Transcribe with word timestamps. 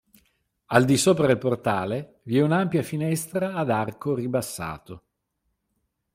Al 0.65 0.83
di 0.85 0.97
sopra 0.97 1.27
del 1.27 1.37
portale 1.37 2.21
vi 2.23 2.39
è 2.39 2.41
un'ampia 2.41 2.81
finestra 2.81 3.53
ad 3.53 3.69
arco 3.69 4.15
ribassato. 4.15 5.03